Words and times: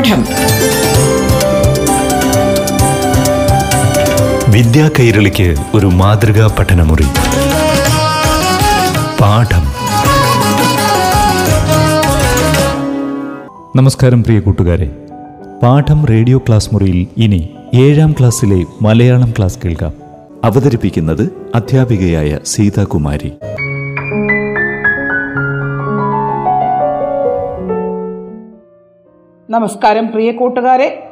പാഠം 0.00 0.24
വിദ്യാ 4.52 4.90
കൈരളിക്ക് 4.98 5.54
ഒരു 5.74 5.86
മാതൃകാ 5.86 6.56
പഠനമുറി. 6.58 7.02
പാഠം. 9.20 9.66
നമസ്കാരം 13.76 14.24
പ്രിയ 14.24 14.40
കൂട്ടുകാരെ. 14.40 14.90
പാഠം 15.62 16.06
റേഡിയോ 16.06 16.38
ക്ലാസ് 16.38 16.70
മുറിയിൽ 16.72 17.06
ഇനി 17.20 17.48
ഏഴാം 17.74 18.14
ക്ലാസ്സിലെ 18.18 18.64
മലയാളം 18.82 19.34
ക്ലാസ് 19.38 19.58
കേൾക്കാം. 19.64 19.92
അവതരിപ്പിക്കുന്നത് 20.44 21.28
അധ്യാപികയായ 21.54 22.38
സീതാകുമാരി. 22.46 23.32
നമസ്കാരം 29.50 30.10
പ്രിയ 30.10 30.32
കൂട്ടുകാരെ. 30.32 31.10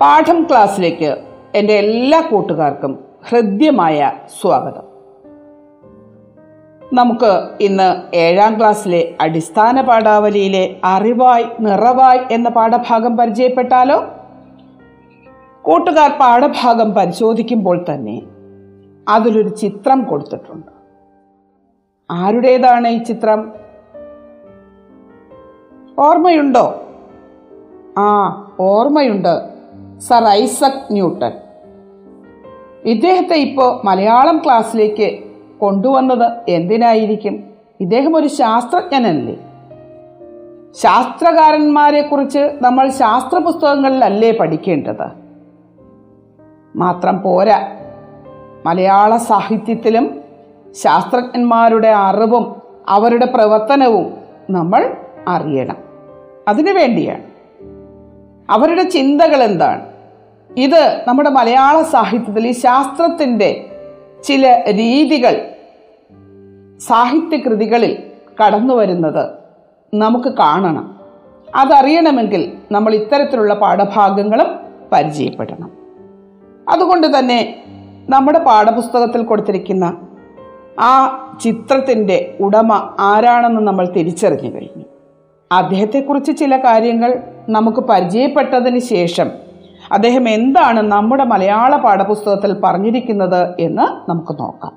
പാഠം 0.00 0.46
ക്ലാസ്സിലേക്ക് 0.50 1.16
എന്റെ 1.54 1.72
എല്ലാ 1.72 2.20
കൂട്ടുകാർക്കും 2.20 3.04
ഹൃദ്യമായ 3.28 4.12
സ്വാഗതം. 4.40 4.82
നമുക്ക് 6.92 7.48
ഇന്ന് 7.60 8.16
ഏഴാം 8.16 8.58
ക്ലാസ്സിലെ 8.58 9.14
അടിസ്ഥാന 9.20 9.80
പാഠാവലിയിലെ 9.80 10.76
അറിവായി 10.84 11.44
നിറവായി 11.60 12.20
എന്ന 12.30 12.48
പാഠഭാഗം 12.48 13.16
പരിചയപ്പെട്ടാലോ? 13.16 14.04
കൂട്ടുകാർ 15.62 16.10
പാഠഭാഗം 16.10 16.94
പരിശോധിക്കുമ്പോൾ 16.94 17.84
തന്നെ 17.90 18.22
അതിലൊരു 19.08 19.48
ചിത്രം 19.48 20.04
കൊടുത്തിട്ടുണ്ട്. 20.04 20.72
ആരുടേതാണ് 22.10 22.88
ഈ 22.88 22.98
ചിത്രം? 22.98 23.64
ഓർമ്മയുണ്ടോ? 25.98 26.83
ആ 27.98 28.40
ഓർമ്മയുണ്ട്. 28.60 29.48
സർ 30.00 30.24
ഐസക് 30.24 30.92
ന്യൂട്ടൺ 30.92 31.32
ഇദ്ദേഹത്തെ 32.84 33.34
ഇപ്പോൾ 33.34 33.86
മലയാളം 33.86 34.42
ക്ലാസ്സിലേക്ക് 34.44 35.18
കൊണ്ടുവന്നത് 35.58 36.32
എന്തിനായിരിക്കും? 36.48 37.44
ഇദ്ദേഹം 37.80 38.16
ഒരു 38.16 38.26
ശാസ്ത്രജ്ഞനല്ലേ? 38.26 39.36
ശാസ്ത്രകാരന്മാരെ 40.72 42.02
കുറിച്ച് 42.02 42.58
നമ്മൾ 42.62 42.90
ശാസ്ത്ര 42.90 43.38
പുസ്തകങ്ങളിലല്ലേ 43.38 44.32
പഠിക്കേണ്ടത്? 44.32 45.06
മാത്രം 46.76 47.22
പോരാ. 47.22 47.68
മലയാള 48.66 49.16
സാഹിത്യത്തിലും 49.16 50.20
ശാസ്ത്രജ്ഞന്മാരുടെ 50.72 51.88
അറിവും 51.88 52.62
അവരുടെ 52.88 53.26
പ്രവർത്തനവും 53.26 54.14
നമ്മൾ 54.50 54.96
അറിയണം. 55.28 55.76
അതിനു 56.48 56.72
വേണ്ടിയാണ്. 56.72 57.33
അവരുടെ 58.50 58.82
ചിന്തകൾ 58.82 59.42
എന്താണ്? 59.42 59.86
ഇത് 60.56 61.04
നമ്മുടെ 61.08 61.30
മലയാള 61.30 61.82
സാഹിത്യത്തിൽ 61.82 62.46
ഈ 62.46 62.52
ശാസ്ത്രത്തിന്റെ 62.52 63.70
ചില 64.24 64.62
രീതികൾ 64.70 65.50
സാഹിത്യകൃതികളിൽ 66.78 68.02
കടന്നു 68.44 68.74
വരുന്നത് 68.74 69.30
നമുക്ക് 69.94 70.28
കാണണം. 70.28 71.00
അതറിയണമെങ്കിൽ 71.54 72.52
നമ്മൾ 72.72 72.94
ഇത്തരത്തിലുള്ള 72.94 73.54
പാഠഭാഗങ്ങളും 73.54 74.46
പരിചയപ്പെടണം. 74.92 75.70
അതുകൊണ്ട് 76.68 77.18
തന്നെ 77.18 77.64
നമ്മുടെ 78.08 78.38
പാഠപുസ്തകത്തിൽ 78.38 79.22
കൊടുത്തിരിക്കുന്ന 79.22 80.06
ആ 80.80 81.20
ചിത്രത്തിന്റെ 81.44 82.36
ഉടമ 82.40 82.96
ആരാണെന്ന് 82.98 83.60
നമ്മൾ 83.60 83.86
തിരിച്ചറിഞ്ഞു 83.86 84.54
കഴിഞ്ഞു. 84.54 84.84
അദ്ദേഹത്തെക്കുറിച്ച് 85.52 86.36
ചില 86.36 86.56
കാര്യങ്ങൾ 86.56 87.33
നമുക്ക് 87.48 87.78
പരിചയപ്പെട്ടതിന് 87.78 88.78
ശേഷം 88.78 89.30
അദ്ദേഹം 89.92 90.28
എന്താണ് 90.28 90.80
നമ്മുടെ 90.80 91.24
മലയാള 91.24 91.76
പാഠപുസ്തകത്തിൽ 91.76 92.52
പറഞ്ഞിരിക്കുന്നത് 92.52 93.54
എന്ന് 93.60 94.10
നമുക്ക് 94.10 94.40
നോക്കാം. 94.40 94.72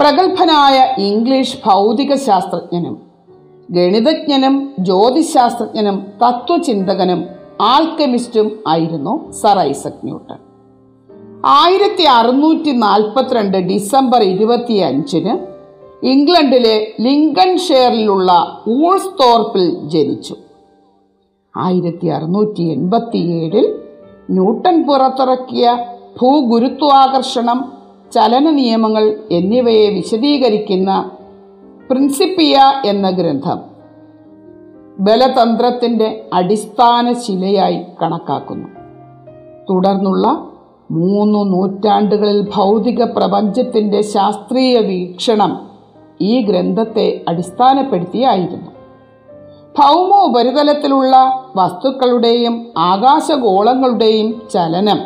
പ്രഗത്ഭനായ 0.00 1.02
ഇംഗ്ലീഷ് 1.02 1.58
ഭൗതിക 1.66 2.14
ശാസ്ത്രജ്ഞനും 2.14 3.02
ഗണിതജ്ഞനും 3.70 4.72
ജ്യോതിശാസ്ത്രജ്ഞനും 4.78 6.06
തത്വചിന്തകനും 6.26 7.26
ആൽക്കെമിസ്റ്റും 7.60 8.58
ആയിരുന്നു 8.68 9.32
സർ 9.32 9.58
ഐസക് 9.58 10.00
ന്യൂട്ടൺ. 10.04 10.38
ആയിരത്തി 11.46 12.02
അറുന്നൂറ്റി 12.02 12.70
നാൽപ്പത്തിരണ്ട് 12.70 13.56
ഡിസംബർ 13.56 14.22
ഇരുപത്തി 14.22 14.72
അഞ്ചിന് 14.72 15.38
ഇംഗ്ലണ്ടിലെ 16.06 16.94
ലിങ്കൺഷെയറിലുള്ള 17.00 18.60
ഊൾസ്തോർപ്പിൽ 18.68 19.88
ജനിച്ചു. 19.88 20.36
ആയിരത്തി 21.56 22.06
അറുന്നൂറ്റി 22.06 22.62
എൺപത്തിയേഴിൽ 22.62 23.80
ന്യൂട്ടൺ 24.30 24.86
പുറത്തിറക്കിയ 24.86 25.78
ഭൂഗുരുത്വാകർഷണം 26.22 27.72
ചലന 28.12 28.50
നിയമങ്ങൾ 28.50 29.16
എന്നിവയെ 29.30 29.88
വിശദീകരിക്കുന്ന 29.88 31.10
പ്രിൻസിപ്പിയ 31.90 32.56
എന്ന 32.84 33.10
ഗ്രന്ഥം 33.10 33.60
ബലതന്ത്രത്തിന്റെ 34.98 36.24
അടിസ്ഥാന 36.32 37.12
ശിലയായി 37.12 37.82
കണക്കാക്കുന്നു. 38.02 38.68
തുടർന്നുള്ള 39.70 40.50
മൂന്ന് 40.90 41.38
നൂറ്റാണ്ടുകളിൽ 41.38 42.48
ഭൗതിക 42.54 43.02
പ്രപഞ്ചത്തിന്റെ 43.02 44.02
ശാസ്ത്രീയ 44.02 44.78
വീക്ഷണം 44.78 45.60
ഈ 46.20 46.42
ഗ്രന്ഥത്തെ 46.42 47.24
അടിസ്ഥാനപ്പെടുത്തിയായിരുന്നു. 47.28 48.73
ഭൗമ 49.78 50.16
ഉപരിതലത്തിലുള്ള 50.16 51.44
വസ്തുക്കളുടെയും 51.56 52.66
ആകാശഗോളങ്ങളുടെയും 52.78 54.42
ചലനം 54.54 54.98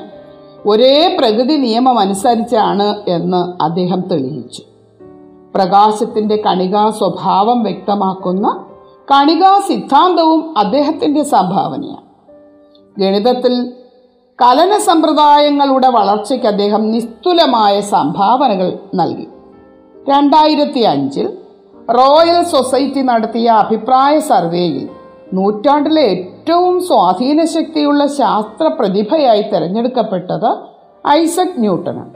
ഒരേ 0.66 1.16
പ്രകൃതി 1.20 1.54
നിയമം 1.54 1.98
അനുസരിച്ചാണ് 1.98 3.02
എന്ന് 3.08 3.62
അദ്ദേഹം 3.62 4.00
തെളിയിച്ചു. 4.00 4.62
പ്രകാശത്തിന്റെ 5.54 6.42
കണികാ 6.46 6.90
സ്വഭാവം 6.90 7.62
വ്യക്തമാക്കുന്ന 7.62 8.64
കണികാ 9.12 9.60
സിദ്ധാന്തവും 9.66 10.58
അദ്ദേഹത്തിന്റെ 10.58 11.22
സംഭാവനയാണ്. 11.22 12.08
ഗണിതത്തിൽ 13.00 13.72
കലന 14.42 14.78
സമ്പ്രദായങ്ങളുടെ 14.78 15.88
വളർച്ചയ്ക്ക് 15.88 16.46
അദ്ദേഹം 16.46 16.90
നിസ്തുലമായ 16.90 17.80
സംഭാവനകൾ 17.80 18.78
നൽകി. 18.94 19.28
രണ്ടായിരത്തി 20.08 20.78
അഞ്ചിൽ 20.78 21.36
റോയൽ 21.96 22.42
സൊസൈറ്റി 22.42 23.02
നടത്തിയ 23.02 23.48
അഭിപ്രായ 23.48 24.18
സർവേയിൽ 24.18 24.88
നൂറ്റാണ്ടിലെ 25.34 26.02
ഏറ്റവും 26.02 26.80
സ്വാധീന 26.80 27.44
ശക്തിയുള്ള 27.44 28.06
ശാസ്ത്ര 28.06 28.66
പ്രതിഭയായി 28.66 29.42
തിരഞ്ഞെടുക്കപ്പെട്ടത് 29.42 30.50
ഐസക് 31.08 31.58
ന്യൂട്ടനാണ്. 31.58 32.10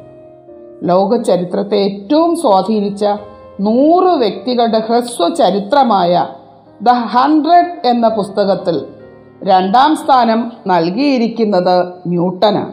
ലോക 0.83 1.23
ചരിത്രത്തെ 1.23 1.77
ഏറ്റവും 1.77 2.37
സ്വാധീനിച്ച 2.37 3.05
നൂറ് 3.61 4.13
വ്യക്തികളുടെ 4.19 4.79
ഹ്രസ്വ 4.79 5.29
ചരിത്രമായ 5.29 6.27
ദ 6.83 6.89
ഹൺഡ്രഡ് 6.89 7.87
എന്ന 7.87 8.09
പുസ്തകത്തിൽ 8.09 8.85
രണ്ടാം 9.43 9.97
സ്ഥാനം 9.97 10.53
നൽകിയിരിക്കുന്നത് 10.67 11.77
ന്യൂട്ടനാണ്. 12.07 12.73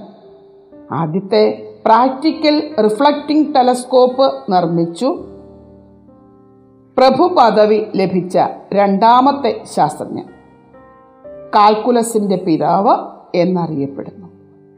ആദ്യത്തെ 0.92 1.44
പ്രാക്ടിക്കൽ 1.86 2.56
റിഫ്ലക്റ്റിംഗ് 2.84 3.56
ടെലസ്കോപ്പ് 3.56 4.52
നിർമ്മിച്ചു 4.52 5.10
പ്രഭു 7.00 7.36
പദവി 7.38 7.86
ലഭിച്ച 7.96 8.40
രണ്ടാമത്തെ 8.74 9.62
ശാസ്ത്രജ്ഞൻ. 9.76 10.26
കാൽക്കുലസിന്റെ 11.56 12.36
പിതാവ് 12.36 12.98
എന്നറിയപ്പെടുന്നു. 13.36 14.28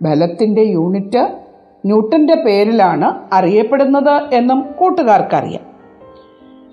ബലത്തിന്റെ 0.02 0.62
യൂണിറ്റ് 0.62 1.40
ന്യൂട്ടന്റെ 1.86 2.36
പേരിലാണ് 2.36 3.34
അറിയപ്പെടുന്നത് 3.34 4.34
എന്നും 4.34 4.66
കൂട്ടുകാർക്കറിയാം. 4.80 5.62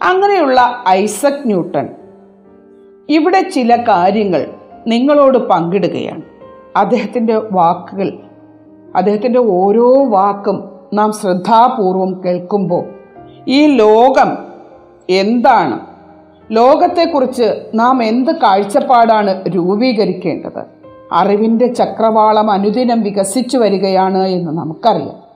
അങ്ങനെയുള്ള 0.02 0.84
ഐസക് 0.88 1.46
ന്യൂട്ടൺ 1.46 1.88
ഇവിടെ 3.08 3.40
ചില 3.40 3.76
കാര്യങ്ങൾ 3.76 4.46
നിങ്ങളോട് 4.86 5.38
പങ്കിടുകയാണ്. 5.38 6.22
അദ്ദേഹത്തിന്റെ 6.76 7.42
വാക്കുകൾ 7.52 8.18
അദ്ദേഹത്തിന്റെ 8.96 9.38
ഓരോ 9.38 10.04
വാക്കും 10.04 10.70
നാം 10.94 11.12
ശ്രദ്ധാപൂർവം 11.12 12.24
കേൾക്കുമ്പോൾ 12.24 12.84
ഈ 13.48 13.66
ലോകം 13.66 14.48
എന്താണ്? 15.10 15.80
ലോകത്തെക്കുറിച്ച് 16.50 17.66
നാം 17.74 18.02
എന്ത് 18.02 18.30
കാഴ്ചപ്പാടാണ് 18.32 19.44
രൂപീകരിക്കേണ്ടത്? 19.48 20.64
അറിവിന്റെ 21.12 21.66
ചക്രവാളം 21.66 22.50
അനുദിനം 22.50 23.02
വികസിച്ചു 23.02 23.58
വരികയാണ് 23.58 24.26
എന്ന് 24.26 24.52
നമുക്കറിയാം. 24.52 25.28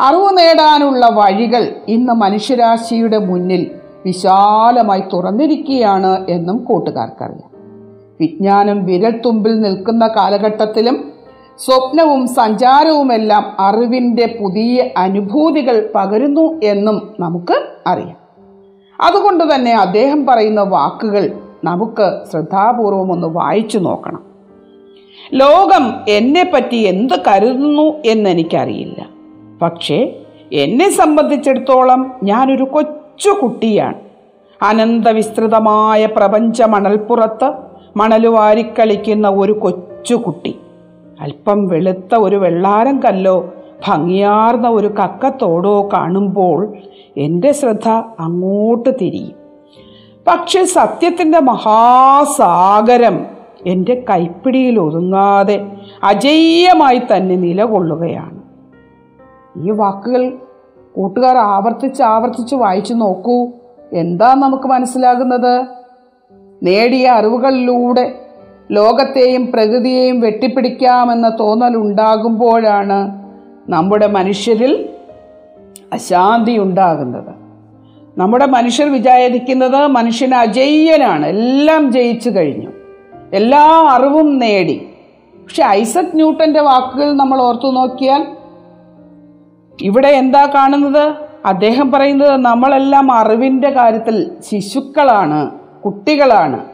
അറിവ് 0.00 0.38
നേടാനുള്ള 0.38 1.08
വഴികൾ 1.12 1.74
ഇന്ന് 1.88 2.12
മനുഷ്യരാശിയുടെ 2.12 3.18
മുന്നിൽ 3.18 3.70
വിശാലമായി 4.04 5.02
തുറന്നിരിക്കുകയാണ് 5.12 6.26
എന്നും 6.28 6.56
കൂട്ടുകാർക്കറിയാം. 6.56 7.50
വിജ്ഞാനം 8.20 8.84
വിരൽത്തുമ്പിൽ 8.84 9.60
നിൽക്കുന്ന 9.60 10.06
കാലഘട്ടത്തിലും 10.06 11.12
സ്വപ്നവും 11.58 12.28
സഞ്ചാരവുമെല്ലാം 12.28 13.56
അറിവിന്റെ 13.58 14.38
പുതിയ 14.40 14.90
അനുഭൂതികൾ 14.96 15.90
പകരുന്നു 15.94 16.60
എന്നും 16.64 17.14
നമുക്ക് 17.20 17.54
അറിയാം. 17.86 18.17
അതുകൊണ്ട് 19.00 19.54
തന്നെ 19.54 19.72
അദ്ദേഹം 19.76 20.26
പറയുന്ന 20.26 20.62
വാക്കുകൾ 20.62 21.30
നമുക്ക് 21.64 22.20
ശ്രദ്ധാപൂർവം 22.30 23.12
ഒന്ന് 23.12 23.26
വായിച്ചു 23.26 23.78
നോക്കണം. 23.78 24.22
ലോകം 25.34 25.94
എന്നെപ്പറ്റി 26.08 26.76
എന്ത് 26.76 27.14
കരുതുന്നു 27.28 28.02
എന്നെനിക്കറിയില്ല. 28.06 29.06
പക്ഷേ 29.62 30.16
എന്നെ 30.52 30.90
സംബന്ധിച്ചിടത്തോളം 30.90 32.14
ഞാനൊരു 32.22 32.64
കൊച്ചു 32.64 33.30
കുട്ടിയാണ്. 33.30 33.94
അനന്തവിസ്തൃതമായ 34.62 36.06
പ്രപഞ്ച 36.06 36.62
മണൽപ്പുറത്ത് 36.62 37.52
മണലുവാരിക്കളിക്കുന്ന 37.96 39.28
ഒരു 39.28 39.52
കൊച്ചു 39.52 40.14
കുട്ടി. 40.14 40.56
അല്പം 41.20 41.68
വെളുത്ത 41.68 42.14
ഒരു 42.14 42.36
വെള്ളാരം 42.36 43.00
കല്ലോ 43.02 43.54
ഭംഗിയാർന്ന 43.86 44.68
ഒരു 44.68 44.86
കക്കത്തോടോ 44.86 45.88
കാണുമ്പോൾ 45.92 46.76
എന്റെ 47.18 47.52
ശ്രദ്ധ 47.52 47.88
അങ്ങോട്ട് 48.20 48.94
തിരിയും. 49.00 49.38
പക്ഷെ 50.26 50.64
സത്യത്തിന്റെ 50.64 51.40
മഹാസാഗരം 51.40 53.26
എന്റെ 53.66 54.04
കൈപ്പിടിയിൽ 54.10 54.80
ഒതുങ്ങാതെ 54.80 55.66
അജയ്യമായി 56.04 57.00
തന്നെ 57.16 57.36
നിലകൊള്ളുകയാണ്. 57.36 58.42
ഈ 59.64 59.70
വാക്കുകൾ 59.70 60.38
കൂട്ടുകാർ 60.96 61.36
ആവർത്തിച്ച് 61.36 62.02
ആവർത്തിച്ച് 62.02 62.54
വായിച്ചു 62.54 62.94
നോക്കൂ. 62.94 63.48
എന്താ 63.92 64.34
നമുക്ക് 64.34 64.64
മനസ്സിലാകുന്നത്? 64.64 65.66
നേടിയ 66.62 67.08
അറിവുകളിലൂടെ 67.08 68.14
ലോകത്തെയും 68.70 69.46
പ്രകൃതിയെയും 69.46 70.20
വെട്ടിപ്പിടിക്കാമെന്ന 70.20 71.36
തോന്നൽ 71.40 71.76
ഉണ്ടാകുമ്പോഴാണ് 71.76 73.24
നമ്മുടെ 73.68 74.06
മനുഷ്യരിൽ 74.06 74.87
അശാന്തി 75.92 76.58
ഉണ്ടാകുന്നത് 76.58 77.34
നമ്മുടെ 78.18 78.46
മനുഷ്യർ 78.46 78.92
വിചാരിക്കുന്നത് 78.92 79.86
മനുഷ്യൻ 79.86 80.34
അജയ്യനാണ്. 80.34 81.26
എല്ലാം 81.26 81.92
ജയിച്ചു 81.92 82.30
കഴിഞ്ഞു. 82.30 82.70
എല്ലാ 83.32 83.88
അറിവും 83.90 84.38
നേടി. 84.38 84.88
പക്ഷെ 85.42 85.64
ഐസക് 85.64 86.14
ന്യൂട്ടന്റെ 86.14 86.60
വാക്കുകൾ 86.60 87.12
നമ്മൾ 87.12 87.40
ഓർത്തു 87.40 87.72
നോക്കിയാൽ 87.72 88.26
ഇവിടെ 89.82 90.08
എന്താ 90.08 90.46
കാണുന്നത്? 90.46 91.14
അദ്ദേഹം 91.46 91.92
പറയുന്നത് 91.92 92.36
നമ്മളെല്ലാം 92.36 93.12
അറിവിന്റെ 93.12 93.70
കാര്യത്തിൽ 93.70 94.30
ശിശുക്കളാണ് 94.50 95.50
കുട്ടികളാണ്. 95.84 96.64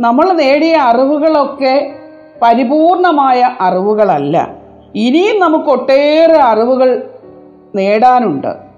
നമ്മൾ 0.00 0.32
നേടിയ 0.32 0.76
അറിവുകളൊക്കെ 0.76 1.94
പരിപൂർണമായ 2.42 3.50
അറിവുകളല്ല. 3.60 4.54
ഇനിയും 4.94 5.40
നമുക്ക് 5.40 5.70
ഒട്ടേറെ 5.70 6.38
അറിവുകൾ 6.38 7.10
നേടാനുണ്ട്. 7.74 8.68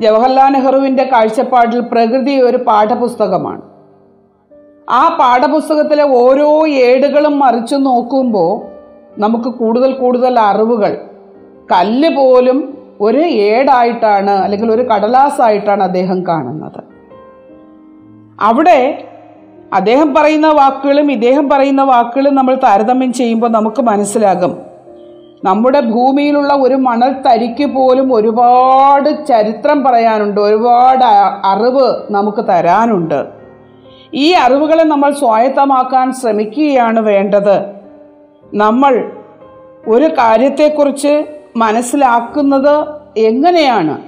ജവഹർലാൽ 0.00 0.48
നെഹ്റുവിന്റെ 0.48 1.04
കാഴ്ചപ്പാടിൽ 1.04 1.80
പ്രകൃതി 1.80 2.40
ഒരു 2.40 2.56
പാഠപുസ്തകമാണ്. 2.56 3.62
ആ 4.90 5.16
പാഠപുസ്തകത്തിലെ 5.20 6.02
ഓരോ 6.02 6.68
ഏടുകളും 6.68 7.38
മറിച്ചു 7.38 7.76
നോക്കുമ്പോൾ 7.76 8.66
നമുക്ക് 9.20 9.48
കൂടുതൽ 9.48 9.92
കൂടുതൽ 9.92 10.38
അറിവുകൾ. 10.38 11.00
കല്ല് 11.72 12.16
പോലും 12.16 12.78
ഒരു 13.00 13.18
ഏടായിട്ടാണ് 13.18 14.30
അല്ലെങ്കിൽ 14.30 14.72
ഒരു 14.72 14.82
കടലാസായിട്ടാണ് 14.82 15.82
അദ്ദേഹം 15.82 16.26
കാണുന്നത്. 16.26 16.84
അവിടെ 18.40 19.08
അദ്ദേഹം 19.72 20.14
പറയുന്ന 20.14 20.48
വാക്കുകളും 20.48 21.12
ഇദ്ദേഹം 21.12 21.48
പറയുന്ന 21.48 21.82
വാക്കുകളും 21.82 22.34
നമ്മൾ 22.34 22.54
താരതമ്യം 22.54 23.12
ചെയ്യുമ്പോൾ 23.12 23.48
നമുക്ക് 23.48 23.82
മനസ്സിലാകും. 23.82 24.67
നമ്മുടെ 25.44 25.80
ഭൂമിയിലുള്ള 25.80 26.54
ഒരു 26.54 26.74
മണൽ 26.74 27.12
തരിക്ക് 27.12 27.66
പോലും 27.66 28.14
ഒരുപാട് 28.14 29.26
ചരിത്രം 29.26 29.84
പറയാനുണ്ട് 29.84 30.40
ഒരുപാട് 30.40 31.04
അറിവ് 31.44 31.94
നമുക്ക് 32.10 32.44
തരാനുണ്ട്. 32.48 33.26
ഈ 34.14 34.32
അറിവുകളെ 34.32 34.84
നമ്മൾ 34.84 35.10
സ്വായത്തമാക്കാൻ 35.10 36.12
ശ്രമിക്കുകയാണ് 36.12 37.00
വേണ്ടത്. 37.00 37.62
നമ്മൾ 38.54 39.12
ഒരു 39.88 40.04
കാര്യത്തെക്കുറിച്ച് 40.04 41.26
മനസ്സിലാക്കുന്നത് 41.56 42.88
എങ്ങനെയാണ്? 43.16 43.98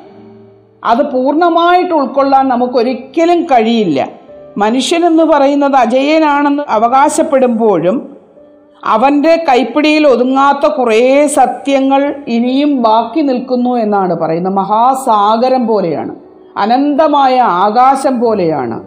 അത് 0.85 1.11
പൂർണമായിട്ട് 1.11 1.95
ഉൾക്കൊള്ളാൻ 1.95 2.49
നമുക്കൊരിക്കലും 2.49 3.45
കഴിയില്ല. 3.45 4.09
മനുഷ്യനെന്ന് 4.59 5.23
പറയുന്നത് 5.23 5.77
അജയനാണെന്ന് 5.77 6.63
അവകാശപ്പെടുമ്പോഴും 6.69 8.20
അവന്റെ 8.85 9.45
കൈപ്പിടിയിൽ 9.49 10.07
ഒതുങ്ങാത്ത 10.07 10.67
കുറേ 10.67 11.27
സത്യങ്ങൾ 11.27 12.25
ഇനിയും 12.29 12.83
ബാക്കി 12.83 13.21
നിൽക്കുന്നു 13.21 13.77
എന്നാണ് 13.77 14.17
പറയുന്നത്. 14.17 14.53
മഹാസാഗരം 14.53 15.67
പോലെയാണ്. 15.67 16.17
അനന്തമായ 16.57 17.41
ആകാശം 17.41 18.21
പോലെയാണ്. 18.21 18.85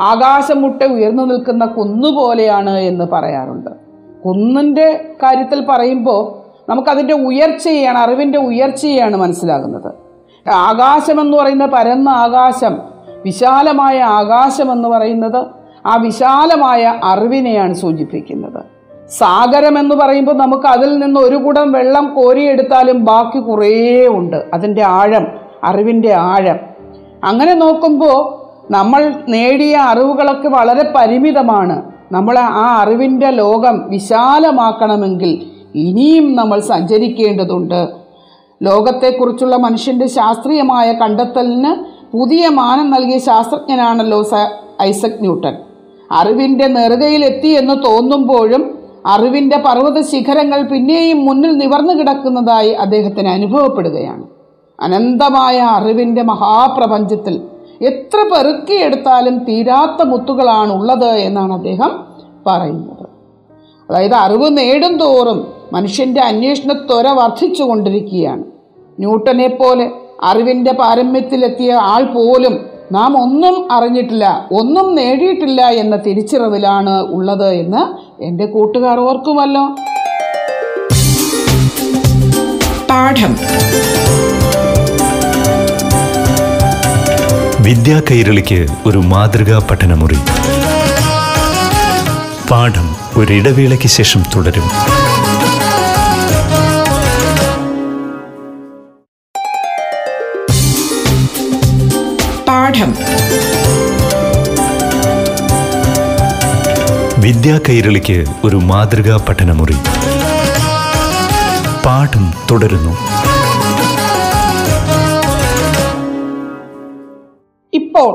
ആകാശം 0.00 0.62
മുട്ട 0.62 0.82
ഉയർന്നു 0.82 1.22
നിൽക്കുന്ന 1.22 1.66
കുന്നുപോലെയാണ് 1.66 2.78
എന്ന് 2.78 3.04
പറയാറുണ്ട്. 3.04 3.70
കുന്നിന്റെ 4.26 5.14
കാര്യത്തിൽ 5.22 5.64
പറയുമ്പോൾ 5.68 6.46
നമുക്കതിന്റെ 6.70 7.14
ഉയർച്ചയാണ് 7.14 7.98
അറിവിന്റെ 7.98 8.38
ഉയർച്ചയാണ് 8.38 9.16
മനസ്സിലാകുന്നത്. 9.16 9.92
ആകാശം 10.50 11.20
എന്ന് 11.20 11.38
പറയുന്ന 11.38 11.66
പരന്ന 11.66 12.08
ആകാശം 12.08 12.78
വിശാലമായ 13.24 14.00
ആകാശം 14.00 14.72
എന്ന് 14.72 14.88
പറയുന്നത് 14.88 15.44
ആ 15.86 15.96
വിശാലമായ 15.96 17.00
അറിവിനെയാണ് 17.04 17.74
സൂചിപ്പിക്കുന്നത്. 17.74 18.75
സാഗരം 19.10 19.78
എന്ന് 19.78 19.94
പറയുമ്പോൾ 19.94 20.32
നമുക്ക് 20.32 20.66
അതിൽ 20.66 20.98
നിന്ന് 20.98 21.20
ഒരു 21.20 21.36
കുടം 21.36 21.72
വെള്ളം 21.72 22.14
കോരിയെടുത്താലും 22.14 23.04
ബാക്കി 23.04 23.38
കുറേ 23.38 24.06
ഉണ്ട്. 24.06 24.44
അതിന്റെ 24.54 24.82
ആഴം 24.82 25.26
അറിവിന്റെ 25.64 26.12
ആഴം. 26.12 26.58
അങ്ങനെ 27.24 27.54
നോക്കുമ്പോൾ 27.54 28.46
നമ്മൾ 28.72 29.14
നേടിയ 29.28 29.76
അറിവുകളൊക്കെ 29.76 30.48
വളരെ 30.48 30.92
പരിമിതമാണ്. 30.96 31.82
നമ്മൾ 32.12 32.38
ആ 32.38 32.78
അറിവിന്റെ 32.80 33.30
ലോകം 33.30 33.90
വിശാലമാക്കണമെങ്കിൽ 33.90 35.46
ഇനിയും 35.74 36.36
നമ്മൾ 36.36 36.60
സഞ്ചരിക്കേണ്ടതുണ്ട്. 36.60 37.88
ലോകത്തെക്കുറിച്ചുള്ള 38.62 39.56
മനുഷ്യന്റെ 39.56 40.06
ശാസ്ത്രീയമായ 40.06 40.92
കണ്ടെത്തലിന് 40.92 41.74
പുതിയ 42.16 42.48
മാനം 42.48 42.90
നൽകിയ 42.90 43.18
ശാസ്ത്രജ്ഞനാണല്ലോ 43.18 44.24
ഐസക് 44.82 45.20
ന്യൂട്ടൻ. 45.20 45.56
അറിവിന്റെ 46.12 46.66
നെറുകയിലെത്തി 46.66 47.48
എന്ന് 47.48 47.74
തോന്നുമ്പോഴും 47.86 48.75
അറിവിന്റെ 49.06 49.56
പർവത 49.56 50.00
ശിഖരങ്ങൾ 50.00 50.62
പിന്നെയും 50.62 51.24
മുന്നിൽ 51.24 51.50
നിവർന്നു 51.56 51.92
കിടക്കുന്നതായി 51.92 52.70
അദ്ദേഹത്തിന് 52.70 53.28
അനുഭവപ്പെടുകയാണ്. 53.28 54.24
അനന്തമായ 54.80 55.58
അറിവിന്റെ 55.58 56.22
മഹാപ്രപഞ്ചത്തിൽ 56.22 57.40
എത്ര 57.82 58.28
പെറുക്കിയെടുത്താലും 58.32 59.38
തീരാത്ത 59.38 60.02
മുത്തുകളാണ് 60.02 60.72
ഉള്ളത് 60.72 61.10
എന്നാണ് 61.10 61.52
അദ്ദേഹം 61.52 61.90
പറയുന്നത്. 62.46 63.04
അതായത് 63.90 64.14
അറിവ് 64.14 64.58
നേടും 64.58 64.98
തോറും 64.98 65.46
മനുഷ്യന്റെ 65.72 66.20
അന്വേഷണത്വര 66.20 67.08
വർദ്ധിച്ചു 67.08 67.62
കൊണ്ടിരിക്കുകയാണ് 67.62 68.44
ന്യൂട്ടനെ 68.98 69.48
പോലെ 69.48 69.90
അറിവിന്റെ 70.22 70.72
പാരമ്യത്തിലെത്തിയ 70.72 71.72
ആൾ 71.72 72.04
പോലും 72.04 72.75
നാം 72.92 73.22
ഒന്നും 73.22 73.72
അറിഞ്ഞിട്ടില്ല 73.72 74.46
ഒന്നും 74.52 74.94
നേടിയിട്ടില്ല 74.94 75.62
എന്ന 75.62 75.96
തിരിച്ചറിവിലാണ് 75.96 77.00
ഉള്ളത് 77.00 77.48
എന്ന് 77.48 77.82
എന്റെ 78.22 78.46
കൂട്ടുകാർ 78.46 79.00
ഓർക്കുമല്ലോ. 79.00 79.68
പാഠം. 82.90 83.36
വിദ്യാ 87.64 88.02
കൈരളിക്ക് 88.10 88.66
ഒരു 88.86 88.98
മാതൃകാ 88.98 89.66
പഠനമുറി. 89.70 90.18
പാഠം 92.50 92.96
ഒരിടവേളയ്ക്ക് 93.16 93.86
ശേഷം 93.86 94.22
തുടരും. 94.36 95.05
പാഠം. 102.76 102.94
വിദ്യാ 107.22 107.60
കൈരളിക്ക് 107.68 108.24
ഒരു 108.44 108.56
മാതൃകാ 108.56 109.26
പഠനമുറി. 109.28 109.76
പാഠം 111.86 112.34
തുടരുന്നു. 112.50 112.92
ഇപ്പോൾ 117.72 118.10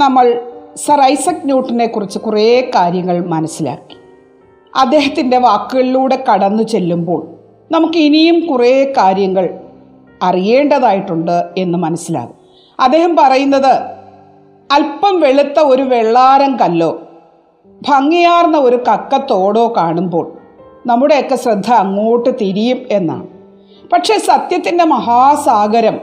നമ്മൾ 0.00 0.40
സർ 0.86 1.00
ഐസക് 1.00 1.44
ന്യൂട്ടനെ 1.44 1.86
കുറിച്ച് 1.86 2.18
കുറേ 2.18 2.70
കാര്യങ്ങൾ 2.74 3.26
മനസ്സിലാക്കി. 3.26 3.96
അദ്ദേഹത്തിന്റെ 4.76 5.38
വാക്കുകളിലൂടെ 5.38 6.24
കടന്നു 6.32 6.62
ചെല്ലുമ്പോൾ 6.62 7.26
നമുക്ക് 7.72 7.98
ഇനിയും 7.98 8.46
കുറേ 8.46 8.92
കാര്യങ്ങൾ 8.96 9.48
അറിയേണ്ടതായിട്ടുണ്ട് 10.22 11.44
എന്ന് 11.58 11.78
മനസ്സിലാകും. 11.78 12.41
അദ്ദേഹം 12.82 13.16
പറയുന്നത് 13.16 13.74
അല്പം 14.72 15.20
വെളുത്ത 15.20 15.60
ഒരു 15.60 15.82
വെള്ളാരം 15.82 16.56
കല്ലോ 16.56 17.02
ഭംഗിയാർന്ന 17.88 18.58
ഒരു 18.58 18.76
കക്കത്തോടോ 18.76 19.74
കാണുമ്പോൾ 19.76 20.38
നമ്മുടെയൊക്കെ 20.86 21.36
ശ്രദ്ധ 21.36 21.72
അങ്ങോട്ട് 21.72 22.30
തിരിയും 22.40 22.80
എന്നാണ്. 22.90 23.26
പക്ഷേ 23.92 24.18
സത്യത്തിന്റെ 24.18 24.84
മഹാസാഗരം 24.84 26.00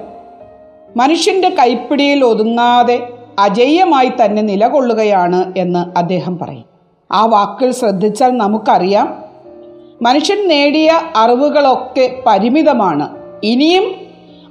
മനുഷ്യന്റെ 0.98 1.50
കൈപ്പിടിയിൽ 1.50 2.25
ഒതുങ്ങാതെ 2.25 3.09
അജയ്യമായി 3.39 4.12
തന്നെ 4.25 4.41
നിലകൊള്ളുകയാണ് 4.41 5.53
എന്ന് 5.57 5.98
അദ്ദേഹം 5.98 6.39
പറയും. 6.39 6.65
ആ 7.12 7.25
വാക്കുകൾ 7.25 7.71
ശ്രദ്ധിച്ചാൽ 7.71 8.38
നമുക്കറിയാം 8.38 9.24
മനുഷ്യൻ 10.01 10.48
നേടിയ 10.48 10.91
അറിവുകളൊക്കെ 11.15 12.24
പരിമിതമാണ്. 12.25 13.09
ഇനിയും 13.43 13.83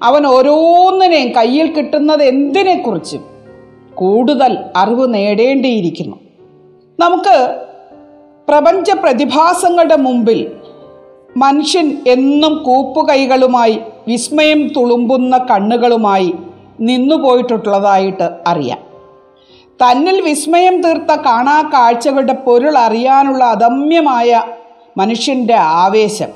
അവൻ 0.02 0.26
ഓരോന്നിനെയും 0.26 1.32
കയ്യിൽ 1.32 1.72
കിട്ടുന്നത് 1.72 2.22
എന്തിനെക്കുറിച്ചും 2.22 3.24
കൂടുതൽ 3.94 4.58
അറിവ് 4.76 5.14
നേടേണ്ടിയിരിക്കുന്നു. 5.14 6.16
നമുക്ക് 7.00 7.64
പ്രപഞ്ച 8.48 8.90
പ്രതിഭാസങ്ങളുടെ 8.90 9.96
മുമ്പിൽ 9.96 10.50
മനുഷ്യൻ 11.36 11.96
എന്നും 12.06 12.62
കൂപ്പുകൈകളുമായി 12.62 13.78
വിസ്മയം 14.08 14.68
തുളുമ്പുന്ന 14.68 15.38
കണ്ണുകളുമായി 15.38 16.34
നിന്നുപോയിട്ടുള്ളതായിട്ട് 16.80 18.30
അറിയാം. 18.46 18.78
തന്നിൽ 19.82 20.20
വിസ്മയം 20.20 20.82
തീർത്ത 20.82 21.12
കാണാ 21.12 21.62
കാഴ്ചകളുടെ 21.62 22.32
പൊരുൾ 22.32 22.78
അറിയാനുള്ള 22.78 23.44
അദമ്യമായ 23.44 24.42
മനുഷ്യന്റെ 24.96 25.54
ആവേശം 25.54 26.28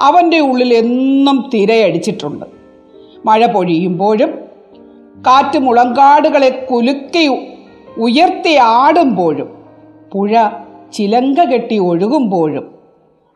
അവന്റെ 0.00 0.40
ഉള്ളിൽ 0.40 0.74
എന്നും 0.74 1.50
തിരയടിച്ചിട്ടുണ്ട്. 1.54 2.53
മഴ 3.24 3.46
പൊഴിയുമ്പോഴും 3.46 4.30
കാറ്റ് 5.26 5.58
മുളങ്കാടുകളെ 5.58 6.68
കുലുക്കി 6.70 7.26
ഉയർത്തി 7.98 8.56
ആടുമ്പോഴും 8.56 9.48
പുഴ 10.12 10.48
ചിലങ്ക 10.92 11.44
കെട്ടി 11.44 11.78
ഒഴുകുമ്പോഴും 11.78 12.74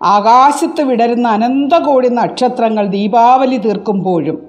ആകാശത്ത് 0.03 0.81
വിടരുന്ന 0.81 1.29
അനന്തകോടി 1.29 2.09
നക്ഷത്രങ്ങൾ 2.09 2.87
ദീപാവലി 2.87 3.57
തീർക്കുമ്പോഴും 3.57 4.49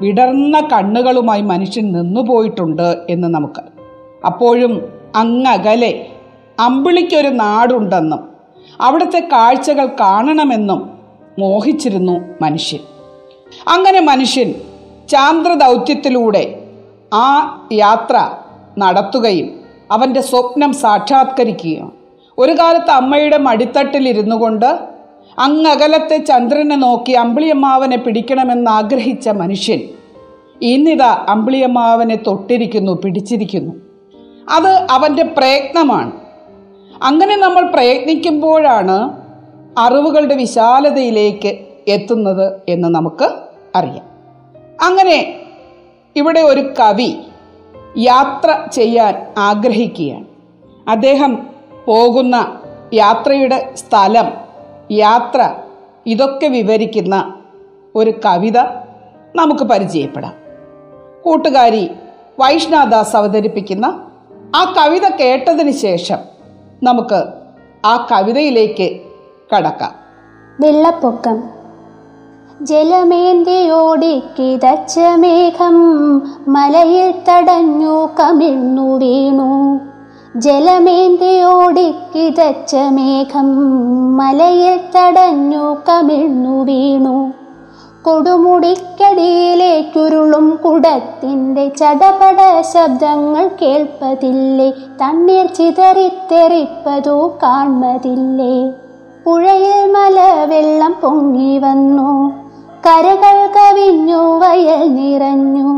വിടർന്ന 0.00 0.60
കണ്ണുകളുമായി 0.72 1.42
മനുഷ്യൻ 1.42 1.92
നിന്നുപോയിട്ടുണ്ട് 1.92 3.04
എന്ന് 3.10 3.28
നമുക്ക് 3.28 3.62
അപ്പോഴും 4.26 4.82
അങ്ങകലെ 5.16 6.06
അമ്പിളിക്കൊരു 6.60 7.28
നാടുണ്ടെന്നും 7.28 8.28
അവിടുത്തെ 8.80 9.28
കാഴ്ചകൾ 9.32 9.86
കാണണമെന്നും 9.86 10.90
മോഹിച്ചിരുന്നു 11.38 12.20
മനുഷ്യൻ. 12.42 12.80
അങ്ങനെ 13.68 14.00
മനുഷ്യൻ 14.00 14.54
ചാന്ദ്രദൗത്യത്തിലൂടെ 15.08 16.58
ആ 17.14 17.58
യാത്ര 17.72 18.30
നടത്തുകയും 18.78 19.60
അവന്റെ 19.90 20.20
സ്വപ്നം 20.20 20.72
സാക്ഷാത്കരിക്കുകയും 20.72 21.92
ഒരു 22.38 22.52
കാലത്ത് 22.52 22.90
അമ്മയുടെ 22.90 23.38
മടിത്തട്ടിലിരുന്നു 23.38 24.36
കൊണ്ട് 24.36 24.78
അങ്ങകലത്തെ 25.38 26.16
ചന്ദ്രനെ 26.16 26.76
നോക്കി 26.76 27.12
അമ്പിളിയമ്മാവനെ 27.12 27.96
പിടിക്കണമെന്ന് 27.96 28.70
ആഗ്രഹിച്ച 28.70 29.28
മനുഷ്യൻ 29.28 29.80
ഇന്നിതാ 30.62 31.26
അമ്പിളിയമ്മാവനെ 31.28 32.16
തൊട്ടിരിക്കുന്നു 32.16 32.92
പിടിച്ചിരിക്കുന്നു. 32.92 33.74
അത് 34.50 34.68
അവന്റെ 34.68 35.22
പ്രയത്നമാണ്. 35.22 36.12
അങ്ങനെ 37.02 37.36
നമ്മൾ 37.36 37.70
പ്രയത്നിക്കുമ്പോഴാണ് 37.70 39.10
അറിവുകളുടെ 39.78 40.34
വിശാലതയിലേക്ക് 40.34 41.58
എത്തുന്നത് 41.88 42.60
എന്ന് 42.68 42.88
നമുക്ക് 42.88 43.41
അറിയാം. 43.74 44.04
അങ്ങനെ 44.82 45.40
ഇവിടെ 46.16 46.40
ഒരു 46.40 46.60
കവി 46.60 47.18
യാത്ര 47.98 48.66
ചെയ്യാൻ 48.72 49.34
ആഗ്രഹിക്കുകയാണ്. 49.38 50.24
അദ്ദേഹം 50.88 51.46
പോകുന്ന 51.86 52.60
യാത്രയുടെ 52.94 53.72
സ്ഥലം 53.74 54.32
യാത്ര 54.92 55.54
ഇതൊക്കെ 56.06 56.46
വിവരിക്കുന്ന 56.46 57.34
ഒരു 57.94 58.14
കവിത 58.24 58.58
നമുക്ക് 59.36 59.64
പരിചയപ്പെടാം. 59.64 60.34
കൂട്ടുകാരി 61.24 61.90
വൈഷ്ണവദാസ് 62.40 63.16
അവതരിപ്പിക്കുന്ന 63.16 64.10
ആ 64.56 64.74
കവിത 64.78 65.08
കേട്ടതിന് 65.08 65.70
ശേഷം 65.70 66.18
നമുക്ക് 66.82 67.24
ആ 67.84 68.08
കവിതയിലേക്ക് 68.12 69.00
കടക്കാം. 69.54 69.94
വെള്ളപ്പൊക്കം 70.60 71.61
ജലമേന്തിയോടി 72.68 74.22
കിതച്ച 74.38 74.98
മേഘം 75.16 76.08
മലയിൽ 76.48 77.14
തടഞ്ഞു 77.28 78.08
കമിഴ്ന്നു 78.20 78.96
വീണു. 78.96 79.80
ജലമേന്തിയോടി 80.36 81.90
കിതച്ച 81.90 82.76
മേഘം 82.90 83.76
മലയിൽ 84.16 84.80
തടഞ്ഞു 84.96 85.76
കമിഴ്ന്നു 85.88 86.64
വീണു. 86.64 87.32
കൊടുമുടിക്കടിയിലേക്കുരുളും 88.04 90.60
കുടത്തിന്റെ 90.64 91.68
ചടപട 91.68 92.60
ശബ്ദങ്ങൾ 92.60 93.50
കേൾപ്പതില്ലേ? 93.62 94.72
തണ്ണീർ 95.02 95.46
ചിതറിത്തെറിപ്പതു 95.46 97.32
കാൺമതില്ലേ 97.42 98.72
പുഴയിൽ 99.24 99.92
മല 99.92 100.44
വെള്ളം 100.44 100.96
പൊങ്ങി 101.02 101.58
വന്നു. 101.58 102.41
കരകൾ 102.84 103.36
കവിഞ്ഞു 103.56 104.20
വയൽ 104.42 104.80
നിറഞ്ഞു. 104.94 105.68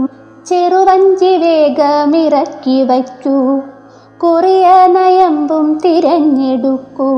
ചെറുവഞ്ചി 0.50 1.32
വേഗമിറക്കി 1.44 2.78
വയ്ക്കൂ 2.92 3.38
കുറിയ 4.24 4.68
നയമ്പും 4.96 5.68
തിരഞ്ഞെടുക്കൂ. 5.84 7.12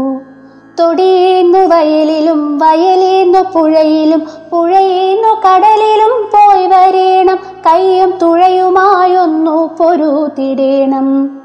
തൊടിയുന്നു 0.80 1.60
വയലിലും 1.60 2.60
വയലിന്നു 2.60 3.40
പുഴയിലും 3.40 4.28
പുഴയേന്നു 4.52 5.28
കടലിലും 5.28 6.26
പോയി 6.26 6.68
വരേണം. 6.68 7.38
കയ്യും 7.66 8.14
തുഴയുമായൊന്നു 8.22 9.70
പൊരുതിടേണം. 9.80 11.40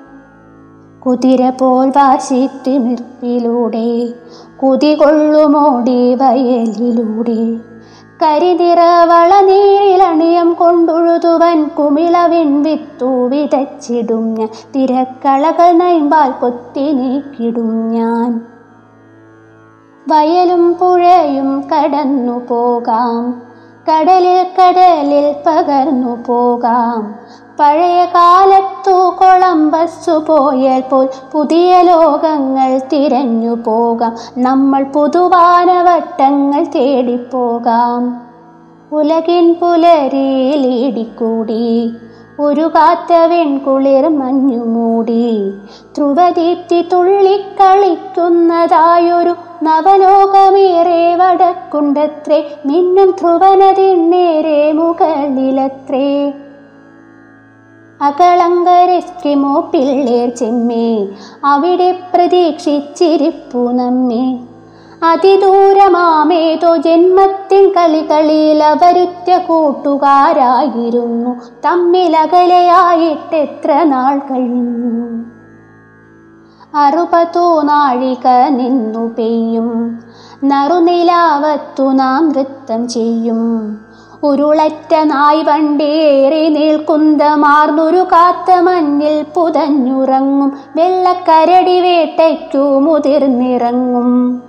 കുതിര 1.07 1.51
പോൽ 1.51 1.89
വാശിത്തിമിർപ്പിലൂടെ 1.89 4.09
കുതികൊള്ളുമോടി 4.63 6.15
വയലിലൂടെ. 6.15 7.57
കരിനിറ 8.23 8.81
വളനീരിലണിയം 8.81 10.53
കൊണ്ടുഴുതുവൻ 10.53 11.71
കുമിളവിൻ 11.79 12.63
വിത്തു 12.63 13.05
വിതച്ചിടും 13.05 14.35
ഞാൻ. 14.35 14.49
തിരക്കളകൾ 14.77 15.73
നൈമ്പാൽ 15.73 16.31
കൊത്തി 16.31 16.81
നീക്കിടും 16.81 17.89
ഞാൻ. 17.89 18.50
വയലും 20.11 20.75
പുഴയും 20.75 21.65
കടന്നു 21.73 22.43
പോകാം. 22.49 23.43
കടലിൽ 23.89 24.47
കടലിൽ 24.59 25.35
പകർന്നു 25.47 26.25
പോകാം. 26.27 27.15
പഴയ 27.61 28.05
കാലത്തു 28.05 28.91
കൊളംബസ്സു 28.91 30.25
പോയാൽ 30.29 30.81
പോൽ 30.81 31.09
പുതിയ 31.33 31.83
ലോകങ്ങൾ 31.83 32.79
തിരഞ്ഞു 32.79 33.55
പോകാം. 33.55 34.17
നമ്മൾ 34.39 34.83
പുതുവാനവട്ടങ്ങൾ 34.83 36.65
തേടിപ്പോകാം. 36.65 38.23
ഉലകിൻ 38.93 39.55
പുലരിയിലിടിക്കൂടി 39.55 41.95
ഒരു 42.41 42.69
കാത്ത 42.69 43.13
വെൺകുളിർ 43.13 44.09
മഞ്ഞുമൂടി. 44.09 45.53
ധ്രുവദീപ്തി 45.97 46.89
തുള്ളിക്കളിക്കുന്നതായൊരു 46.93 49.35
നവലോകമേറെ 49.63 51.15
വടക്കുണ്ടത്രേ 51.15 52.51
മിന്നും 52.67 53.11
ധ്രുവനതിന്നേരെ 53.11 54.73
മുകളിലത്രേ. 54.73 56.33
അകളങ്കരെസ്കിമോ 58.01 59.71
പിള്ളേർ 59.73 60.31
ചെമ്മേ 60.31 61.07
അവിടെ 61.45 61.99
പ്രതീക്ഷിച്ചിരിപ്പു 62.15 63.73
നമ്മെ. 63.73 64.39
അതിദൂരമാമേതോ 65.03 66.77
ജന്മത്തിൻ 66.77 67.73
കളികളിൽ 67.73 68.65
അവരുറ്റ 68.65 69.49
കൂട്ടുകാരായിരുന്നു 69.49 71.41
തമ്മിലകലയായിട്ടെത്ര 71.67 73.83
നാൾ 73.83 74.19
കഴിഞ്ഞു. 74.19 75.30
അറുപതോ 76.75 77.63
നാഴിക 77.63 78.29
നിന്നു 78.49 79.15
പെയ്യും. 79.19 80.01
നറുനിലാവത്തു 80.45 81.83
നാം 81.83 82.29
നൃത്തം 82.29 82.89
ചെയ്യും. 82.89 83.77
ഉരുളറ്റ 84.23 84.95
നായ് 85.03 85.43
വണ്ടിയേറി 85.45 86.49
നീൾക്കുന്തമാർന്നൊരു 86.49 87.97
കാത്ത 87.97 88.61
മഞ്ഞിൽ 88.61 89.25
പുതഞ്ഞുറങ്ങും. 89.35 90.53
വെള്ളക്കരടി 90.77 91.81
വേട്ടയ്ക്കു 91.81 92.79
മുതിർന്നിറങ്ങും. 92.79 94.43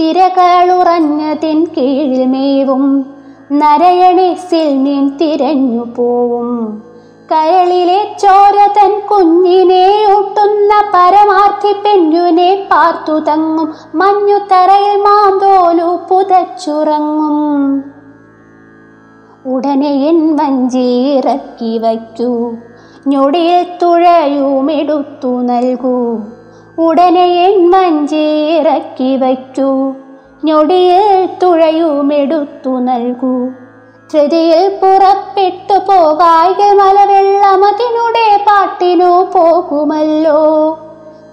തിരകളുറഞ്ഞതിൻ 0.00 1.64
കീഴിൽ 1.64 2.26
മേവും. 2.26 3.06
നരയണിസിൽ 3.52 4.48
സിൽമീൻ 4.48 5.08
തിരഞ്ഞു 5.08 5.84
പോവും. 5.96 6.87
കരളിലെ 7.32 8.16
ചോര 8.18 8.68
തൻ 8.76 9.00
കുഞ്ഞിനെ 9.10 10.06
ഊട്ടുന്ന 10.18 10.90
പരമാർത്ഥി 10.94 11.72
പെണ്ണുനെ 11.72 12.68
പാർത്തു 12.70 13.12
തങ്ങും. 13.12 13.74
മഞ്ഞുതറയിൽ 13.94 15.00
മാന്തോലു 15.00 15.98
പുതച്ചുറങ്ങും. 16.10 17.84
ഉടനെ 19.46 19.90
എൻ 19.90 20.36
വഞ്ചിറക്കി 20.36 21.78
വയ്ക്കൂ. 21.78 22.52
ഞൊടിയിൽ 23.06 23.66
തുഴയുമെടുത്തു 23.82 25.42
നൽകൂ. 25.42 26.18
ഉടനെ 26.78 27.24
എൻ 27.24 27.70
വഞ്ചിറക്കി 27.70 29.16
വയ്ക്കൂ. 29.16 29.92
ഞൊടിയിൽ 30.44 31.28
തുഴയുമെടുത്തു 31.42 32.70
നൽകൂ. 32.70 33.48
ധൃതിയിൽ 34.12 34.68
പുറപ്പെട്ടു 34.68 35.78
പോകായിക 35.78 36.60
മലവെള്ളമതിനുടെ 36.76 38.44
പാട്ടിനു 38.46 39.10
പോകുമല്ലോ. 39.34 40.38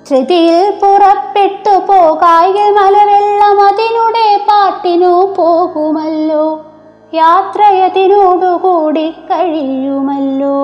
ധൃതിയിൽ 0.10 0.72
പുറപ്പെട്ടു 0.82 1.76
പോകായിക 1.90 2.60
മലവെള്ളമതിനുടെ 2.78 4.46
പാട്ടിനു 4.50 5.34
പോകുമല്ലോ. 5.38 6.66
യാത്രയതിനോടുകൂടി 7.14 9.10
കഴിയുമല്ലോ. 9.10 10.58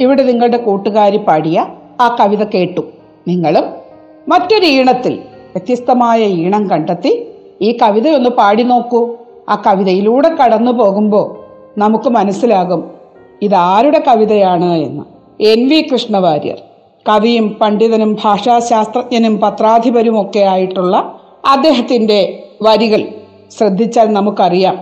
ഇവിടെ 0.00 0.22
നിങ്ങളുടെ 0.22 0.56
കൂട്ടുകാരി 0.56 1.16
പാടിയ 1.16 1.66
ആ 2.00 2.16
കവിത 2.20 2.44
കേട്ടു. 2.44 2.80
നിങ്ങളും 3.28 3.64
മറ്റൊരു 4.28 4.64
ഈണത്തിൽ 4.64 5.16
വ്യത്യസ്തമായ 5.54 6.20
ഈണം 6.20 6.70
കണ്ടെത്തി 6.70 7.12
ഈ 7.60 7.78
കവിതയൊന്ന് 7.82 8.30
പാടി 8.30 8.62
നോക്കൂ. 8.62 9.00
ആ 9.48 9.62
കവിതയിലൂടെ 9.66 10.28
കടന്നു 10.28 10.72
പോകുമ്പോൾ 10.72 11.40
നമുക്ക് 11.78 12.10
മനസ്സിലാകും 12.10 12.90
ഇതാരുടെ 13.42 14.02
കവിതയാണ് 14.08 14.74
എന്ന്. 14.74 15.02
എൻ 15.42 15.68
വി 15.68 15.88
കൃഷ്ണവാര്യർ 15.92 16.58
കവിയും 17.08 17.48
പണ്ഡിതനും 17.48 18.18
ഭാഷാശാസ്ത്രജ്ഞനും 18.24 19.40
പത്രാധിപരും 19.40 20.20
ഒക്കെ 20.20 20.40
ആയിട്ടുള്ള 20.40 21.20
അദ്ദേഹത്തിന്റെ 21.50 22.42
വരികൾ 22.62 23.08
ശ്രദ്ധിച്ചാൽ 23.58 24.12
നമുക്കറിയാം. 24.12 24.78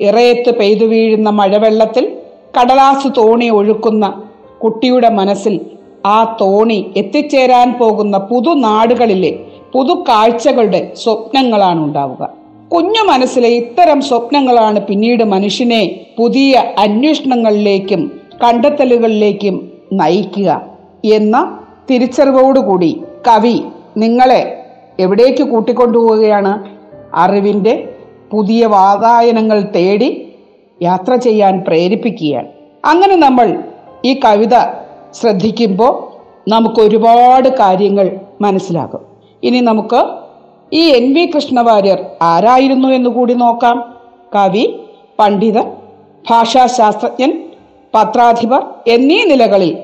ഇറയത്ത് 0.00 0.58
പെയ്തു 0.58 0.84
വീഴുന്ന 0.84 1.30
മഴവെള്ളത്തിൽ 1.30 2.18
കടലാസ് 2.60 3.08
തോണി 3.16 3.48
ഒഴുക്കുന്ന 3.48 4.22
കുട്ടിയുടെ 4.64 5.08
മനസ്സിൽ 5.08 5.60
ആ 6.06 6.36
തോണി 6.40 6.92
എത്തിച്ചേരാൻ 6.96 7.78
പോകുന്ന 7.78 8.18
പുതു 8.18 8.50
നാടുകളിലെ 8.54 9.38
പുതു 9.72 10.04
കാഴ്ചകളുടെ 10.08 10.92
സ്വപ്നങ്ങളാണ് 10.96 11.80
ഉണ്ടാവുക. 11.84 12.37
കുഞ്ഞു 12.72 13.02
മനസ്സിലെ 13.02 13.48
ഇത്തരം 13.48 14.00
സ്വപ്നങ്ങളാണ് 14.00 14.80
പിന്നീട് 14.80 15.24
മനുഷ്യനെ 15.24 16.00
പുതിയ 16.18 16.62
അന്വേഷണങ്ങളിലേക്കും 16.78 18.20
കണ്ടെത്തലുകളിലേക്കും 18.44 19.72
നയിക്കുക 19.92 20.66
എന്ന 21.04 21.58
തിരിച്ചറിവോടുകൂടി 21.90 23.02
കവി 23.28 23.62
നിങ്ങളെ 23.96 24.64
എവിടേക്ക് 25.00 25.44
കൂട്ടിക്കൊണ്ടുപോവുകയാണ്? 25.44 26.52
അറിവിന്റെ 27.14 27.88
പുതിയ 28.30 28.66
വാതായനങ്ങൾ 28.66 29.60
തേടി 29.76 30.32
യാത്ര 30.82 31.14
ചെയ്യാൻ 31.16 31.64
പ്രേരിപ്പിക്കുകയാണ്. 31.66 32.48
അങ്ങനെ 32.84 33.16
നമ്മൾ 33.16 33.62
ഈ 34.04 34.20
കവിത 34.24 34.56
ശ്രദ്ധിക്കുമ്പോൾ 35.20 35.92
നമുക്ക് 36.50 36.80
ഒരുപാട് 36.80 37.48
കാര്യങ്ങൾ 37.48 38.18
മനസ്സിലാകും. 38.40 39.00
ഇനി 39.42 39.60
നമുക്ക് 39.60 40.27
ഈ 40.72 40.80
എൻ 40.80 41.14
വി 41.14 41.26
കൃഷ്ണവാര്യർ 41.26 42.04
ആരായിരുന്നു 42.22 42.88
എന്ന് 42.88 43.10
കൂടി 43.10 43.34
നോക്കാം. 43.34 43.94
കവി 44.34 44.74
പണ്ഡിതൻ 45.18 45.72
ഭാഷാശാസ്ത്രജ്ഞൻ 46.30 47.44
പത്രാധിപർ 47.94 48.64
എന്നീ 48.86 49.24
നിലകളിൽ 49.24 49.76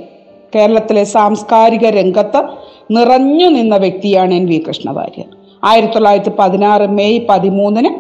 കേരളത്തിലെ 0.55 1.05
സാംസ്കാരിക 1.05 1.87
രംഗത്ത് 1.87 2.49
നിറഞ്ഞു 2.91 3.47
നിന്ന 3.47 3.77
വ്യക്തിയാണ് 3.77 4.35
എൻ 4.35 4.47
വി 4.47 4.65
കൃഷ്ണവാര്യർ. 4.69 5.37
ആയിരത്തി 5.65 5.95
തൊള്ളായിരത്തി 5.95 6.33
പതിനാറ് 6.39 6.87
മെയ് 6.87 7.21
പതിമൂന്നിന് 7.29 7.91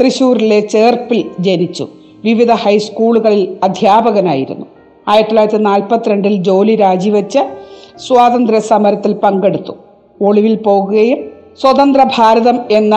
തൃശൂരിലെ 0.00 0.60
ചേർപ്പിൽ 0.60 1.30
ജനിച്ചു. 1.40 1.88
വിവിധ 2.24 2.52
ഹൈസ്കൂളുകളിൽ 2.52 3.58
അധ്യാപകനായിരുന്നു. 3.62 4.66
ആയിരത്തി 5.08 5.30
തൊള്ളായിരത്തി 5.30 5.62
നാൽപ്പത്തിരണ്ടിൽ 5.62 6.36
ജോലി 6.36 6.76
രാജിവെച്ച് 6.76 7.38
സ്വാതന്ത്ര്യ 7.96 8.58
സമരത്തിൽ 8.58 9.12
പങ്കെടുത്തു. 9.12 9.76
ഒളിവിൽ 10.20 10.56
പോകുകയും 10.56 11.37
സ്വതന്ത്ര 11.60 12.02
ഭാരതം 12.16 12.58
എന്ന 12.70 12.96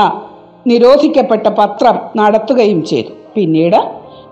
നിരോധിക്കപ്പെട്ട 0.68 1.48
പത്രം 1.48 1.96
നടത്തുകയും 2.16 2.86
ചെയ്തു. 2.86 3.12
പിന്നീട് 3.36 3.80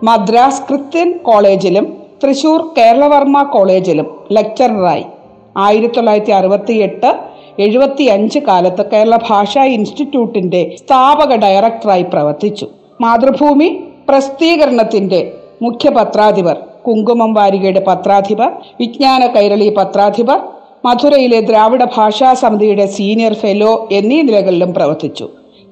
മദ്രാസ് 0.04 0.62
ക്രിസ്ത്യൻ 0.68 1.18
കോളേജിലും 1.18 1.86
തൃശൂർ 2.24 2.60
കേരളവർമ്മ 2.78 3.44
കോളേജിലും 3.44 4.08
ലെക്ചററായി 4.32 5.06
ആയിരത്തി 5.58 5.96
തൊള്ളായിരത്തി 5.96 6.32
അറുപത്തി 6.32 6.74
എട്ട് 6.74 7.10
എഴുപത്തി 7.60 8.04
അഞ്ച് 8.04 8.40
കാലത്ത് 8.40 8.84
കേരള 8.92 9.16
ഭാഷാ 9.30 9.64
ഇൻസ്റ്റിറ്റ്യൂട്ടിന്റെ 9.64 10.76
സ്ഥാപക 10.78 11.32
ഡയറക്ടറായി 11.36 12.04
പ്രവർത്തിച്ചു. 12.04 12.66
മാതൃഭൂമി 13.02 13.70
പ്രസിദ്ധീകരണത്തിന്റെ 14.10 15.20
മുഖ്യ 15.62 15.90
പത്രാധിപർ 15.90 16.58
കുങ്കുമം 16.88 17.34
വാരികയുടെ 17.34 17.84
പത്രാധിപർ 17.88 18.52
വിജ്ഞാന 18.80 19.26
കൈരളി 19.26 19.70
പത്രാധിപർ 19.78 20.40
മധുരയിലെ 20.86 21.40
ദ്രാവിഡ 21.42 21.84
ഭാഷാ 21.96 22.34
സമിതിയുടെ 22.34 22.86
സീനിയർ 22.88 23.34
ഫെലോ 23.34 23.88
എന്നീ 23.92 24.22
നിലകളിലും 24.22 24.74
പ്രവർത്തിച്ചു. 24.74 25.26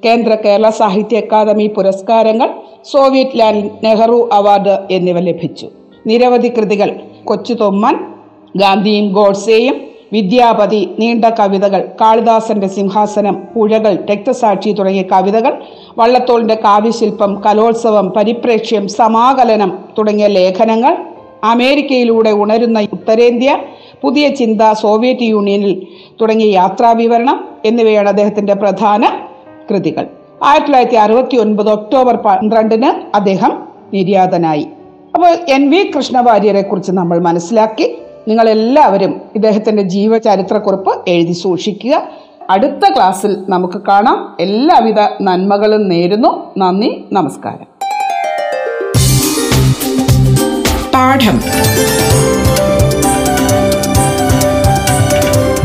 കേന്ദ്ര 0.05 0.31
കേരള 0.45 0.69
സാഹിത്യ 0.69 1.17
അക്കാദമി 1.17 1.67
പുരസ്കാരങ്ങൾ 1.67 2.49
സോവിയറ്റ് 2.91 3.39
ലാൻഡ് 3.39 3.69
നെഹ്റു 3.85 4.29
അവാർഡ് 4.33 4.75
എന്നിവ 4.91 5.19
ലഭിച്ചു. 5.19 5.67
നിരവധി 6.07 6.49
കൃതികൾ 6.49 6.89
കൊച്ചുതൊമ്മൻ 7.23 7.95
ഗാന്ധിയും 8.57 9.07
ഗോഡ്സേയും 9.13 9.75
വിദ്യാപതി 10.13 10.81
നീണ്ട 10.99 11.25
കവിതകൾ 11.39 11.81
കാളിദാസന്റെ 12.01 12.67
സിംഹാസനം 12.67 13.35
പുഴകൾ 13.53 13.93
രക്തസാക്ഷി 14.11 14.71
തുടങ്ങിയ 14.71 15.03
കവിതകൾ 15.11 15.53
വള്ളത്തോളിന്റെ 15.97 16.55
കാവ്യശില്പം 16.55 17.41
കലോത്സവം 17.45 18.09
പരിപ്രേക്ഷ്യം 18.09 18.87
സമാകലനം 18.87 19.71
തുടങ്ങിയ 19.97 20.27
ലേഖനങ്ങൾ 20.27 20.93
അമേരിക്കയിലൂടെ 21.43 22.31
ഉണരുന്ന 22.31 22.79
ഉത്തരേന്ത്യ 22.93 23.49
പുതിയ 24.01 24.29
ചിന്ത 24.29 24.61
സോവിയറ്റ് 24.73 25.23
യൂണിയനിൽ 25.23 25.87
തുടങ്ങിയ 26.21 26.51
യാത്രാവിവരണം 26.51 27.47
എന്നിവയാണ് 27.65 28.09
അദ്ദേഹത്തിന്റെ 28.09 28.53
പ്രധാന 28.53 29.05
കൃതികൾ. 29.71 30.07
ആയിരത്തി 30.43 30.65
തൊള്ളായിരത്തി 30.65 30.95
അറുപത്തി 30.95 31.37
ഒൻപത് 31.37 31.69
ഒക്ടോബർ 31.69 32.15
പന്ത്രണ്ടിന് 32.15 33.15
അദ്ദേഹം 33.15 33.67
നിര്യാതനായി. 33.93 34.67
അപ്പോൾ 35.13 35.29
എൻ 35.49 35.69
വി 35.69 35.91
കൃഷ്ണവാര്യരെ 35.97 36.61
കുറിച്ച് 36.61 36.91
നമ്മൾ 36.91 37.19
മനസ്സിലാക്കി. 37.19 37.97
നിങ്ങളെല്ലാവരും 38.27 39.21
ഇദ്ദേഹത്തിന്റെ 39.35 39.83
ജീവചരിത്രക്കുറിപ്പ് 39.83 41.03
എഴുതി 41.07 41.31
സൂക്ഷിക്കുക. 41.31 42.07
അടുത്ത 42.49 42.93
ക്ലാസ്സിൽ 42.95 43.37
നമുക്ക് 43.49 43.81
കാണാം. 43.87 44.37
എല്ലാവിധ 44.39 44.99
നന്മകളും 45.21 45.89
നേരുന്നു. 45.89 46.53
നന്ദി 46.57 47.05
നമസ്കാരം. 47.11 47.65
പാഠം. 50.93 51.41